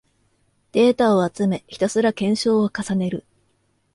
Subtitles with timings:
[0.71, 3.23] データを集め、ひたすら検証を重ねる